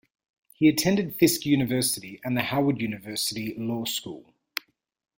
He 0.55 0.67
attended 0.67 1.13
Fisk 1.15 1.45
University 1.45 2.19
and 2.23 2.35
the 2.35 2.41
Howard 2.41 2.81
University 2.81 3.53
Law 3.55 3.85
School. 3.85 4.33